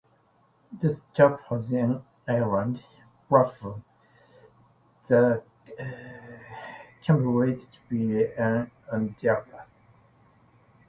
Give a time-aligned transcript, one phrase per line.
[0.79, 2.83] The stop has an island
[3.29, 3.83] platform
[5.07, 5.43] that
[7.03, 9.69] can be reached via an underpass.